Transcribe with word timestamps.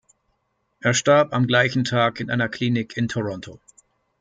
Er 0.79 0.95
starb 0.95 1.31
am 1.31 1.45
gleichen 1.45 1.83
Tag 1.83 2.19
in 2.21 2.31
einer 2.31 2.49
Klinik 2.49 2.97
in 2.97 3.07
Toronto. 3.07 3.59